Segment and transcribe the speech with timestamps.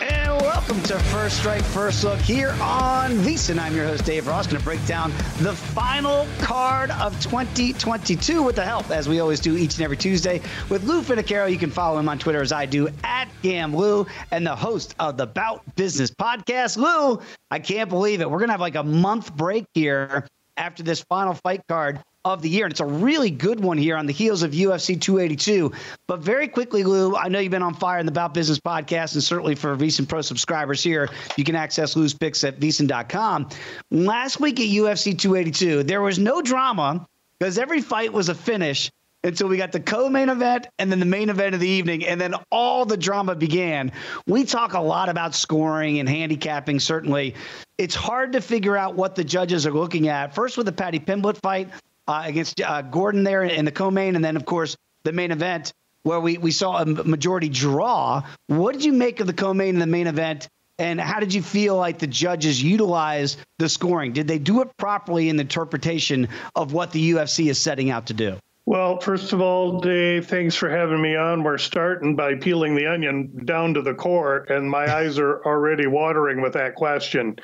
[0.00, 3.58] And welcome to First Strike First Look here on VSiN.
[3.58, 4.46] I'm your host, Dave Ross.
[4.46, 9.40] Going to break down the final card of 2022 with the help, as we always
[9.40, 11.50] do each and every Tuesday, with Lou Finocchiaro.
[11.50, 15.16] You can follow him on Twitter as I do at GamLou and the host of
[15.16, 16.76] the Bout Business podcast.
[16.76, 18.30] Lou, I can't believe it.
[18.30, 22.42] We're going to have like a month break here after this final fight card of
[22.42, 22.64] the year.
[22.66, 25.72] And it's a really good one here on the heels of UFC 282.
[26.06, 29.14] But very quickly, Lou, I know you've been on fire in the Bout Business podcast,
[29.14, 33.48] and certainly for VSiN Pro subscribers here, you can access Lou's picks at VSiN.com.
[33.90, 37.06] Last week at UFC 282, there was no drama
[37.38, 38.90] because every fight was a finish
[39.22, 42.18] until we got the co-main event and then the main event of the evening and
[42.18, 43.92] then all the drama began
[44.26, 47.34] we talk a lot about scoring and handicapping certainly
[47.76, 50.98] it's hard to figure out what the judges are looking at first with the Paddy
[50.98, 51.68] Pimblett fight
[52.10, 54.16] uh, against uh, gordon there in the co-main.
[54.16, 55.72] And then of course the main event
[56.02, 58.22] where we, we saw a majority draw.
[58.46, 60.48] What did you make of the co-main and the main event?
[60.78, 64.12] And how did you feel like the judges utilized the scoring?
[64.12, 68.06] Did they do it properly in the interpretation of what the ufc is setting out
[68.06, 68.38] to do
[68.70, 71.42] well, first of all, Dave, thanks for having me on.
[71.42, 75.88] We're starting by peeling the onion down to the core, and my eyes are already
[75.88, 77.34] watering with that question.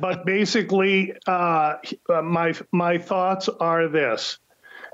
[0.00, 1.78] but basically, uh,
[2.22, 4.38] my my thoughts are this,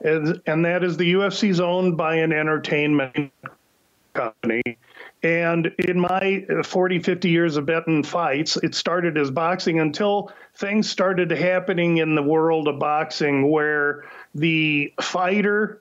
[0.03, 3.31] and, and that is the UFC is owned by an entertainment
[4.15, 4.63] company.
[5.25, 10.89] And in my 40, 50 years of betting fights, it started as boxing until things
[10.89, 14.05] started happening in the world of boxing where
[14.35, 15.81] the fighter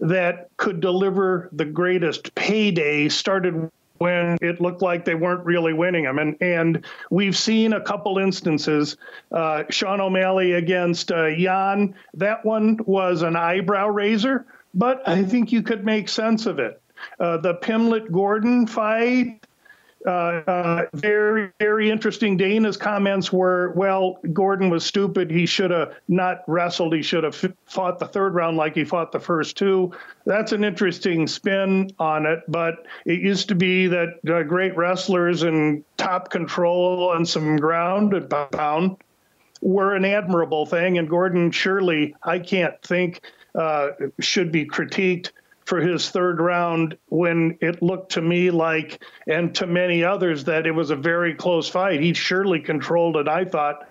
[0.00, 6.04] that could deliver the greatest payday started when it looked like they weren't really winning
[6.04, 6.18] them.
[6.18, 8.96] And and we've seen a couple instances.
[9.30, 15.52] Uh, Sean O'Malley against uh, Yan, that one was an eyebrow raiser, but I think
[15.52, 16.82] you could make sense of it.
[17.18, 19.40] Uh, the Pimblett Gordon fight,
[20.06, 22.36] uh, uh, very, very interesting.
[22.36, 25.30] Dana's comments were, well, Gordon was stupid.
[25.30, 26.94] He should have not wrestled.
[26.94, 29.92] He should have fought the third round like he fought the first two.
[30.24, 32.40] That's an interesting spin on it.
[32.48, 38.14] But it used to be that uh, great wrestlers and top control and some ground
[38.14, 38.96] and pound
[39.60, 40.96] were an admirable thing.
[40.96, 43.20] And Gordon surely, I can't think,
[43.54, 45.32] uh, should be critiqued
[45.70, 50.66] for his third round when it looked to me like, and to many others, that
[50.66, 52.00] it was a very close fight.
[52.00, 53.88] He surely controlled it, I thought,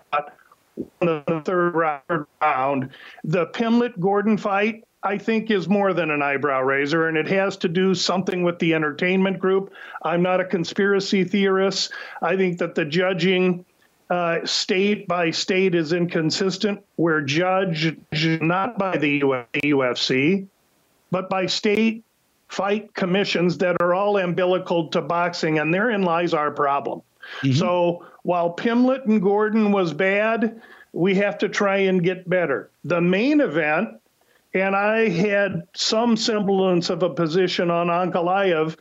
[0.99, 2.89] the third round.
[3.23, 7.55] The Pimblett Gordon fight, I think, is more than an eyebrow raiser, and it has
[7.57, 9.71] to do something with the entertainment group.
[10.03, 11.93] I'm not a conspiracy theorist.
[12.21, 13.65] I think that the judging.
[14.11, 16.83] Uh, state by state is inconsistent.
[16.97, 17.95] We're judged
[18.41, 20.47] not by the UFC,
[21.11, 22.03] but by state
[22.47, 27.01] fight commissions that are all umbilical to boxing, and therein lies our problem.
[27.41, 27.53] Mm-hmm.
[27.53, 30.61] So while Pimblett and Gordon was bad,
[30.91, 32.71] we have to try and get better.
[32.83, 33.89] The main event,
[34.53, 38.75] and I had some semblance of a position on Ankalaev.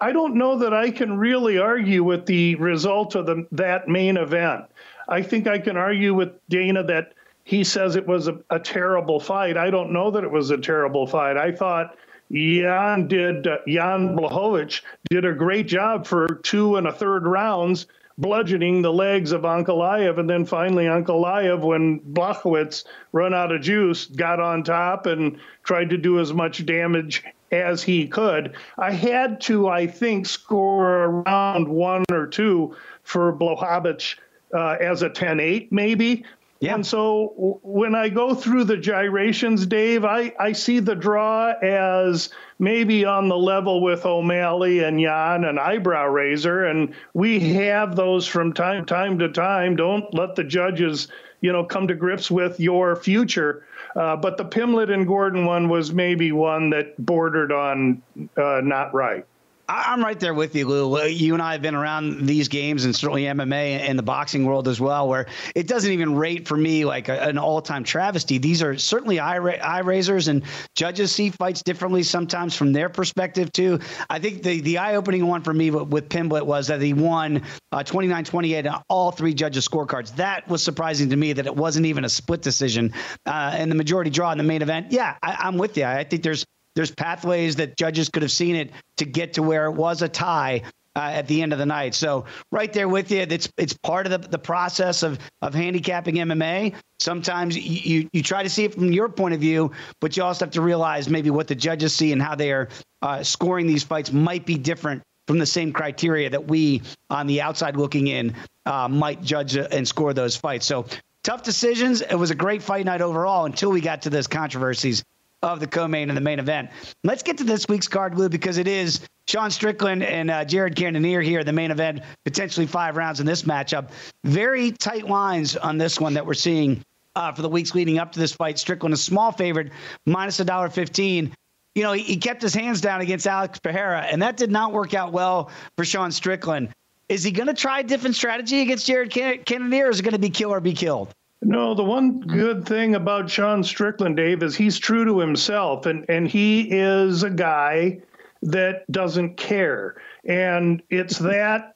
[0.00, 4.16] I don't know that I can really argue with the result of the, that main
[4.16, 4.64] event.
[5.08, 7.14] I think I can argue with Dana that
[7.48, 9.56] he says it was a, a, terrible fight.
[9.56, 11.38] I don't know that it was a terrible fight.
[11.38, 11.96] I thought
[12.30, 17.86] Jan did uh, Jan Blachowicz did a great job for two and a third rounds,
[18.18, 24.04] bludgeoning the legs of Ankalaev, and then finally Ankalaev, when Blachowicz run out of juice,
[24.04, 28.56] got on top and tried to do as much damage as he could.
[28.76, 34.16] I had to, I think, score around one or two for Blachowicz.
[34.54, 36.24] uh, as a 10-8 maybe
[36.60, 36.74] Yeah.
[36.74, 42.30] And so when I go through the gyrations, Dave, I, I see the draw as
[42.58, 46.64] maybe on the level with O'Malley and Yan and Eyebrow Raiser.
[46.64, 49.76] And we have those from time time to time.
[49.76, 51.06] Don't let the judges,
[51.42, 53.64] you know, come to grips with your future.
[53.94, 58.02] Uh, but the Pimblett and Gordon one was maybe one that bordered on
[58.36, 59.24] uh, not right.
[59.70, 61.04] I'm right there with you, Lou.
[61.04, 64.66] You and I have been around these games and certainly MMA and the boxing world
[64.66, 68.38] as well, where it doesn't even rate for me like an all time travesty.
[68.38, 70.42] These are certainly eye, eye raisers, and
[70.74, 73.78] judges see fights differently sometimes from their perspective, too.
[74.08, 77.42] I think the, the eye opening one for me with Pimblett was that he won
[77.70, 80.16] uh, 29 28 on all three judges' scorecards.
[80.16, 82.94] That was surprising to me that it wasn't even a split decision
[83.26, 84.92] uh, and the majority draw in the main event.
[84.92, 85.84] Yeah, I, I'm with you.
[85.84, 86.46] I think there's
[86.78, 90.08] there's pathways that judges could have seen it to get to where it was a
[90.08, 90.62] tie
[90.94, 91.92] uh, at the end of the night.
[91.92, 96.14] So right there with you, it's it's part of the, the process of of handicapping
[96.14, 96.76] MMA.
[97.00, 100.44] Sometimes you, you, try to see it from your point of view, but you also
[100.44, 102.68] have to realize maybe what the judges see and how they are
[103.02, 106.80] uh, scoring these fights might be different from the same criteria that we
[107.10, 108.32] on the outside looking in
[108.66, 110.64] uh, might judge and score those fights.
[110.64, 110.86] So
[111.24, 112.02] tough decisions.
[112.02, 115.02] It was a great fight night overall until we got to those controversies
[115.42, 116.70] of the co-main and the main event.
[117.04, 120.74] Let's get to this week's card, Lou, because it is Sean Strickland and uh, Jared
[120.74, 123.90] Cannonier here, the main event, potentially five rounds in this matchup.
[124.24, 126.82] Very tight lines on this one that we're seeing
[127.14, 128.58] uh, for the weeks leading up to this fight.
[128.58, 129.70] Strickland, a small favorite,
[130.06, 131.32] minus a dollar fifteen.
[131.74, 134.72] You know, he, he kept his hands down against Alex Pereira, and that did not
[134.72, 136.70] work out well for Sean Strickland.
[137.08, 140.02] Is he going to try a different strategy against Jared Can- Cannonier, or is it
[140.02, 141.14] going to be kill or be killed?
[141.42, 142.30] No, the one mm-hmm.
[142.30, 147.22] good thing about Sean Strickland, Dave, is he's true to himself, and and he is
[147.22, 148.00] a guy
[148.42, 151.28] that doesn't care, and it's mm-hmm.
[151.28, 151.74] that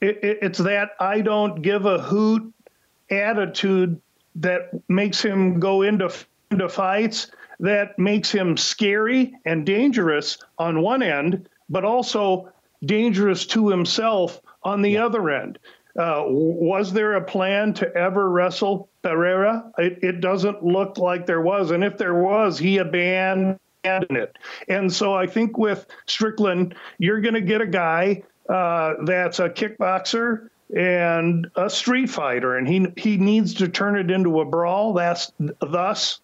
[0.00, 2.52] it, it's that I don't give a hoot
[3.10, 4.00] attitude
[4.36, 6.12] that makes him go into
[6.50, 7.30] into fights
[7.60, 12.52] that makes him scary and dangerous on one end, but also
[12.84, 15.58] dangerous to himself on the other end.
[15.98, 19.70] Uh, was there a plan to ever wrestle Pereira?
[19.78, 21.70] It, it, doesn't look like there was.
[21.70, 24.36] And if there was, he abandoned it.
[24.68, 29.48] And so I think with Strickland, you're going to get a guy uh, that's a
[29.48, 34.92] kickboxer and a street fighter, and he he needs to turn it into a brawl.
[34.94, 36.20] That's thus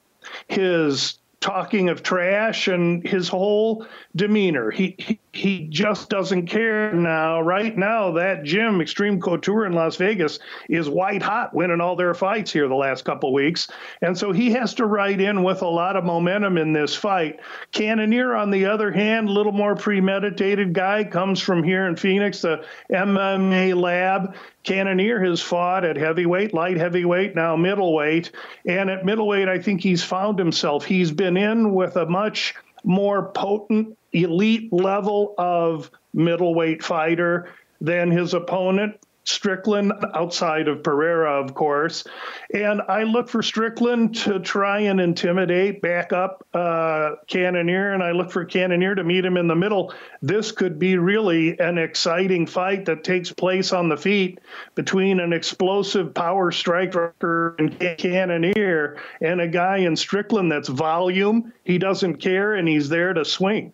[0.49, 4.71] his talking of trash and his whole demeanor.
[4.71, 7.41] He, he he just doesn't care now.
[7.41, 12.15] Right now, that gym, Extreme Couture in Las Vegas, is white hot, winning all their
[12.15, 13.69] fights here the last couple weeks,
[14.03, 17.39] and so he has to ride in with a lot of momentum in this fight.
[17.73, 22.43] Cannonier, on the other hand, a little more premeditated guy, comes from here in Phoenix,
[22.43, 24.35] the MMA lab.
[24.63, 28.31] Cannonier has fought at heavyweight, light heavyweight, now middleweight.
[28.67, 30.85] And at middleweight, I think he's found himself.
[30.85, 32.55] He's been in with a much
[32.85, 37.49] more potent, elite level of middleweight fighter
[37.81, 38.99] than his opponent.
[39.25, 42.05] Strickland outside of Pereira, of course.
[42.53, 48.13] And I look for Strickland to try and intimidate, back up uh, Cannonier, and I
[48.13, 49.93] look for Cannonier to meet him in the middle.
[50.23, 54.41] This could be really an exciting fight that takes place on the feet
[54.75, 61.53] between an explosive power striker and Cannonier and a guy in Strickland that's volume.
[61.65, 63.73] He doesn't care, and he's there to swing.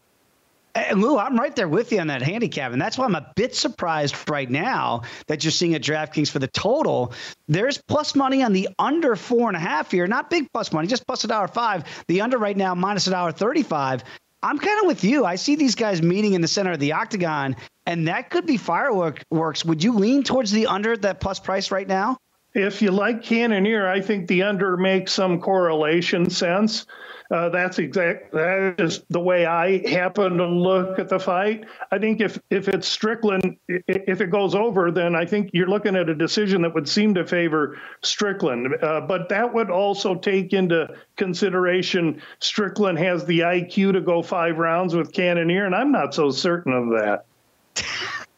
[0.76, 2.72] And Lou, I'm right there with you on that handicap.
[2.72, 6.38] And that's why I'm a bit surprised right now that you're seeing at DraftKings for
[6.38, 7.14] the total.
[7.48, 10.06] There's plus money on the under four and a half here.
[10.06, 11.84] Not big plus money, just plus a dollar five.
[12.08, 14.04] The under right now, minus a dollar 35.
[14.42, 15.24] I'm kind of with you.
[15.24, 18.58] I see these guys meeting in the center of the octagon, and that could be
[18.58, 19.64] fireworks.
[19.64, 22.18] Would you lean towards the under at that plus price right now?
[22.54, 26.86] If you like Cannonier, I think the under makes some correlation sense.
[27.30, 28.32] Uh, that's exact.
[28.32, 31.64] That is the way I happen to look at the fight.
[31.90, 35.96] I think if if it's Strickland, if it goes over, then I think you're looking
[35.96, 38.68] at a decision that would seem to favor Strickland.
[38.80, 44.58] Uh, but that would also take into consideration Strickland has the IQ to go five
[44.58, 47.24] rounds with Cannonier, and I'm not so certain of that.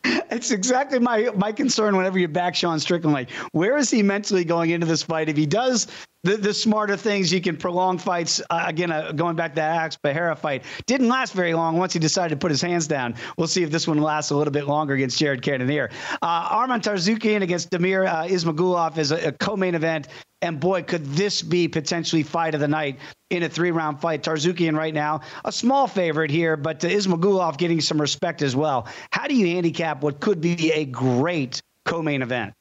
[0.31, 3.13] it's exactly my my concern whenever you back Sean Strickland.
[3.13, 5.29] Like, where is he mentally going into this fight?
[5.29, 5.89] If he does
[6.25, 8.43] the, the smarter things, you can prolong fights.
[8.51, 11.93] Uh, again, uh, going back to that Alex Pereira fight, didn't last very long once
[11.93, 13.15] he decided to put his hands down.
[13.37, 15.91] We'll see if this one lasts a little bit longer against Jared Cannonier.
[16.21, 20.09] Uh, Arman Tsarukyan against Damir uh, Ismagulov is a, a co-main event.
[20.41, 22.99] And boy, could this be potentially fight of the night
[23.31, 24.23] in a three-round fight.
[24.23, 28.87] Tsarukyan right now, a small favorite here, but uh, Ismagulov getting some respect as well.
[29.13, 32.55] How do you handicap what could be a great co-main event?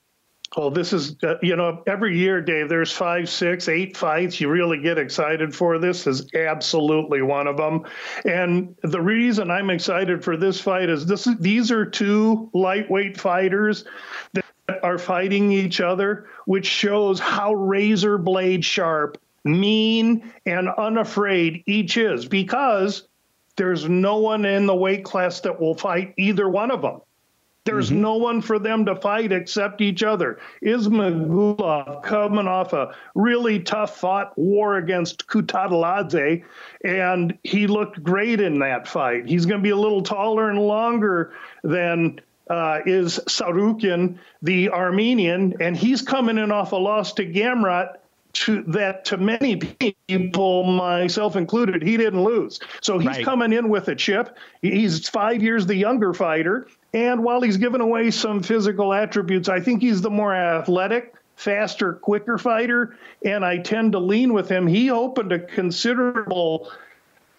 [0.56, 4.40] Oh, this is, uh, you know, every year, Dave, there's five, six, eight fights.
[4.40, 7.84] You really get excited for this is absolutely one of them.
[8.24, 13.84] And the reason I'm excited for this fight is this these are two lightweight fighters
[14.34, 14.46] that
[14.84, 22.26] are fighting each other, which shows how razor blade sharp, mean, and unafraid each is
[22.26, 23.08] because
[23.58, 27.02] there's no one in the weight class that will fight either one of them.
[27.68, 28.02] There's mm-hmm.
[28.02, 30.40] no one for them to fight except each other.
[30.64, 36.44] Ismagulov coming off a really tough fought war against Kutateladze,
[36.84, 39.28] and he looked great in that fight.
[39.28, 41.34] He's going to be a little taller and longer
[41.64, 47.98] than uh, is Tsarukyan, the Armenian, and he's coming in off a loss to Gamrot.
[48.34, 52.60] to that to many people, myself included, he didn't lose.
[52.82, 53.26] So he's right.
[53.26, 54.38] coming in with a chip.
[54.62, 56.68] He's five years the younger fighter.
[56.94, 61.94] And while he's given away some physical attributes, I think he's the more athletic, faster,
[61.94, 62.98] quicker fighter.
[63.24, 64.68] And I tend to lean with him.
[64.68, 66.72] He opened a considerable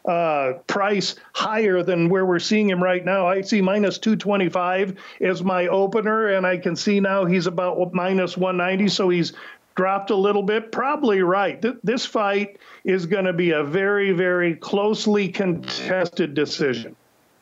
[0.05, 3.26] uh, price higher than where we're seeing him right now.
[3.26, 8.37] I see minus 225 as my opener, and I can see now he's about minus
[8.37, 8.88] 190.
[8.88, 9.33] So he's
[9.76, 10.73] dropped a little bit.
[10.73, 11.62] Probably right.
[11.83, 16.97] This fight is going to be a very, very closely contested decision.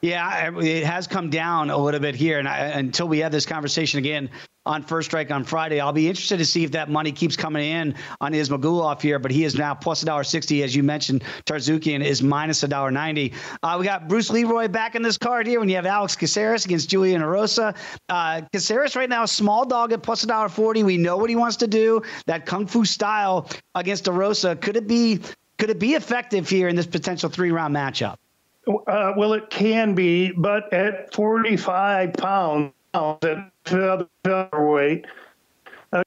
[0.07, 3.45] Yeah, it has come down a little bit here, and I, until we have this
[3.45, 4.31] conversation again
[4.65, 7.69] on First Strike on Friday, I'll be interested to see if that money keeps coming
[7.69, 9.19] in on Ismagulov here.
[9.19, 11.25] But he is now plus a dollar sixty, as you mentioned.
[11.47, 13.33] Tsarukyan is minus a dollar ninety.
[13.65, 16.65] Uh, we got Bruce Leroy back in this card here when you have Alex Caceres
[16.67, 17.75] against Julian Erosa.
[18.09, 20.85] Uh, Caceres right now, small dog at plus a dollar forty.
[20.85, 22.03] We know what he wants to do.
[22.27, 24.61] That kung fu style against Erosa.
[24.61, 25.19] Could it be?
[25.59, 28.19] Could it be effective here in this potential three round matchup?
[28.67, 35.07] Uh, well, it can be, but at 45 pounds at featherweight,
[35.93, 36.03] uh,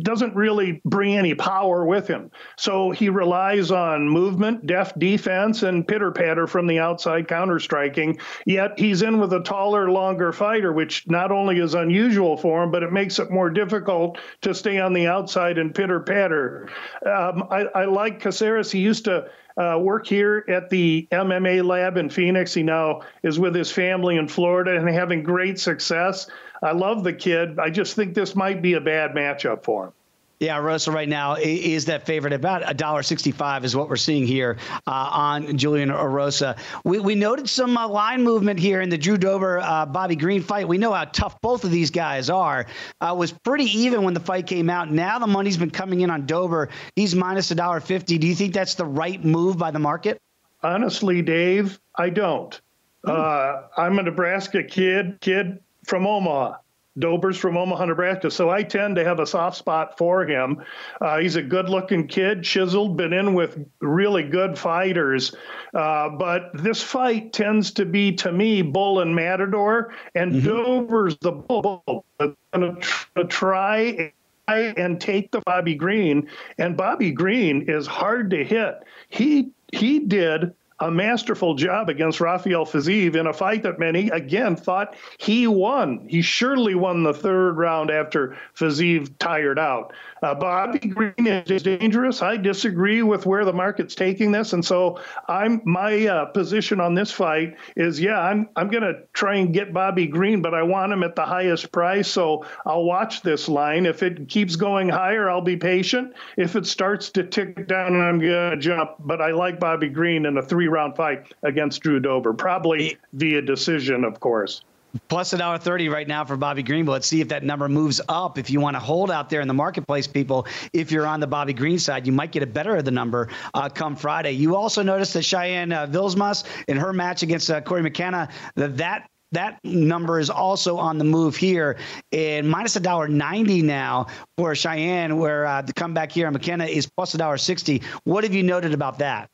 [0.00, 2.30] doesn't really bring any power with him.
[2.56, 8.18] So he relies on movement, deft defense, and pitter patter from the outside counter striking.
[8.46, 12.70] Yet he's in with a taller, longer fighter, which not only is unusual for him,
[12.70, 16.70] but it makes it more difficult to stay on the outside and pitter patter.
[17.04, 18.72] Um, I, I like Caceres.
[18.72, 22.54] He used to uh, work here at the MMA lab in Phoenix.
[22.54, 26.30] He now is with his family in Florida and having great success.
[26.62, 27.58] I love the kid.
[27.58, 29.92] I just think this might be a bad matchup for him.
[30.40, 32.32] Yeah, Russell right now is that favorite.
[32.32, 36.56] About a dollar sixty-five is what we're seeing here uh, on Julian Erosa.
[36.84, 40.40] We, we noted some uh, line movement here in the Drew Dober uh, Bobby Green
[40.40, 40.68] fight.
[40.68, 42.66] We know how tough both of these guys are.
[43.00, 44.92] Uh, was pretty even when the fight came out.
[44.92, 46.68] Now the money's been coming in on Dober.
[46.94, 48.16] He's minus a dollar fifty.
[48.16, 50.20] Do you think that's the right move by the market?
[50.62, 52.60] Honestly, Dave, I don't.
[53.04, 53.10] Hmm.
[53.10, 56.58] Uh, I'm a Nebraska kid, kid from Omaha.
[56.98, 58.30] Dober's from Omaha, Nebraska.
[58.30, 60.62] So I tend to have a soft spot for him.
[61.00, 65.34] Uh, he's a good looking kid, chiseled, been in with really good fighters.
[65.74, 70.46] Uh, but this fight tends to be, to me, Bull and Matador, and mm-hmm.
[70.46, 72.04] Dober's the Bull.
[72.52, 72.80] Going
[73.16, 74.12] to try
[74.48, 76.28] and take the Bobby Green.
[76.56, 78.82] And Bobby Green is hard to hit.
[79.08, 84.54] He he did a masterful job against Rafael Fiziev in a fight that many, again,
[84.54, 86.06] thought he won.
[86.08, 89.92] He surely won the third round after Fiziev tired out.
[90.22, 92.22] Uh, Bobby Green is dangerous.
[92.22, 96.94] I disagree with where the market's taking this, and so I'm my uh, position on
[96.94, 100.62] this fight is yeah, I'm I'm going to try and get Bobby Green, but I
[100.62, 103.86] want him at the highest price, so I'll watch this line.
[103.86, 106.14] If it keeps going higher, I'll be patient.
[106.36, 108.92] If it starts to tick down, I'm going to jump.
[109.00, 114.04] But I like Bobby Green in a three-round fight against Drew Dober, probably via decision,
[114.04, 114.62] of course
[115.08, 116.84] plus a dollar thirty right now for Bobby Green.
[116.84, 118.38] But let's see if that number moves up.
[118.38, 121.26] If you want to hold out there in the marketplace, people, if you're on the
[121.26, 124.32] Bobby Green side, you might get a better of the number uh, come Friday.
[124.32, 128.76] You also noticed that Cheyanne uh, Vlismas in her match against uh, Cory McKenna that
[128.76, 131.76] that that number is also on the move here
[132.12, 136.64] and minus a dollar 90 now for Cheyanne where uh, the comeback here on McKenna
[136.64, 139.28] is plus a dollar 60 what have you noted about that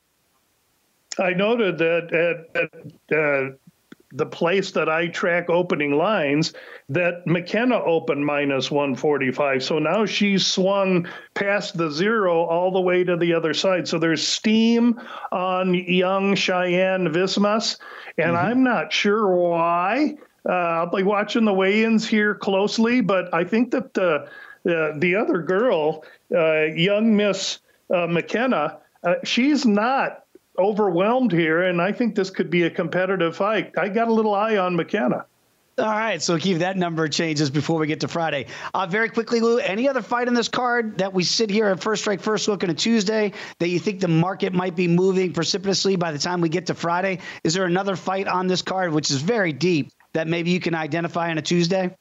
[1.18, 3.56] I noted that at, uh,
[4.14, 6.54] the place that I track opening lines
[6.88, 9.62] that McKenna opened minus 145.
[9.62, 13.88] So now she's swung past the zero all the way to the other side.
[13.88, 15.00] So there's steam
[15.32, 17.78] on young Cheyanne Vlismas,
[18.16, 18.46] and mm-hmm.
[18.46, 20.16] I'm not sure why.
[20.48, 24.28] Uh, I'll be watching the weigh-ins here closely, but I think that the
[24.66, 26.04] uh, the other girl,
[26.34, 27.58] uh, young Miss
[27.94, 30.23] uh, McKenna, uh, she's not
[30.58, 33.72] overwhelmed here, and I think this could be a competitive fight.
[33.78, 35.26] I got a little eye on McKenna.
[35.76, 38.46] All right, so keep that number changes before we get to Friday.
[38.72, 41.80] Uh, very quickly, Lou, any other fight in this card that we sit here at
[41.80, 45.32] First Strike First Look on a Tuesday that you think the market might be moving
[45.32, 47.18] precipitously by the time we get to Friday?
[47.42, 50.76] Is there another fight on this card, which is very deep, that maybe you can
[50.76, 51.92] identify on a Tuesday?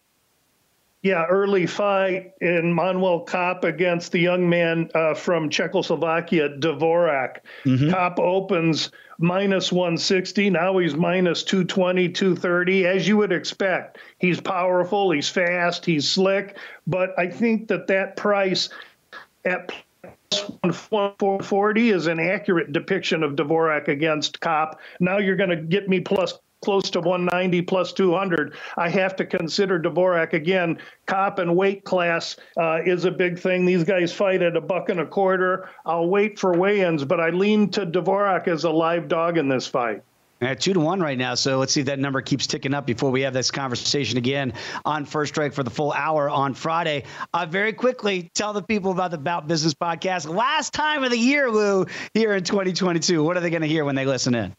[1.03, 7.39] Yeah, early fight in Manuel Kape against the young man uh, from Czechoslovakia, Dvorak.
[7.65, 7.89] Mm-hmm.
[7.89, 10.49] Kape opens minus 160.
[10.49, 13.97] Now he's minus 220, 230, as you would expect.
[14.19, 16.57] He's powerful, he's fast, he's slick.
[16.87, 18.69] But I think that that price
[19.43, 19.73] at
[20.31, 24.69] 140 is an accurate depiction of Dvorak against Kape.
[25.01, 28.55] Now you're going to get me plus close to 190 plus 200.
[28.77, 30.79] I have to consider Dvorak again.
[31.07, 33.65] Kape and weight class uh, is a big thing.
[33.65, 35.69] These guys fight at a buck and a quarter.
[35.85, 39.67] I'll wait for weigh-ins, but I lean to Dvorak as a live dog in this
[39.67, 40.01] fight.
[40.41, 41.35] At two to one right now.
[41.35, 44.53] So let's see if that number keeps ticking up before we have this conversation again
[44.83, 47.03] on First Strike for the full hour on Friday.
[47.33, 50.27] Uh, very quickly, tell the people about the Bout Business podcast.
[50.27, 53.23] Last time of the year, Lou, here in 2022.
[53.23, 54.53] What are they going to hear when they listen in?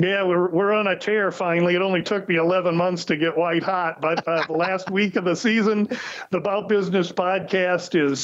[0.00, 1.74] Yeah, we're we're on a tear finally.
[1.74, 5.16] It only took me 11 months to get white hot, but uh, the last week
[5.16, 5.88] of the season,
[6.30, 8.18] the Bout Business podcast is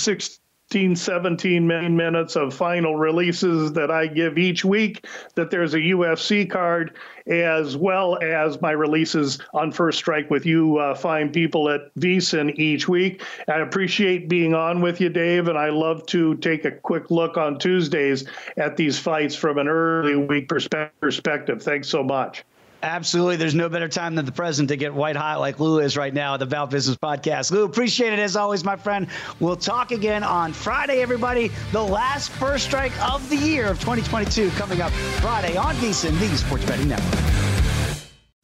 [0.72, 1.64] 16, 17
[1.96, 5.06] minutes of final releases that I give each week.
[5.36, 6.96] That there's a UFC card
[7.28, 12.58] as well as my releases on First Strike with you uh, fine people at VSiN
[12.58, 13.22] each week.
[13.46, 17.36] I appreciate being on with you, Dave, and I love to take a quick look
[17.36, 18.24] on Tuesdays
[18.56, 21.62] at these fights from an early week perspective.
[21.62, 22.44] Thanks so much.
[22.86, 23.34] Absolutely.
[23.34, 26.14] There's no better time than the present to get white hot like Lou is right
[26.14, 27.50] now at the Bout Business Podcast.
[27.50, 29.08] Lou, appreciate it as always, my friend.
[29.40, 31.50] We'll talk again on Friday, everybody.
[31.72, 36.36] The last first strike of the year of 2022 coming up Friday on VSiN, the
[36.36, 37.45] Sports Betting Network.